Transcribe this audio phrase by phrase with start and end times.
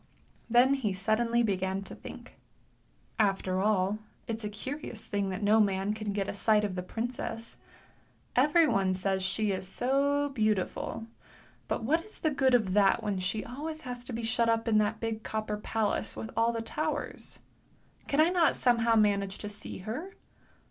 [0.49, 2.39] Then he suddenly began to think:
[3.19, 6.81] After all, it's a curious thing that no man can get a sight of the
[6.81, 7.59] princess!
[8.35, 11.05] Everyone says she is so beautiful!
[11.67, 14.67] But what is the good of that when she always has to be shut up
[14.67, 17.39] in that big copper palace with all the THE TINDER BOX
[18.07, 18.07] 267 towers.
[18.07, 20.13] Can I not somehow manage to see her?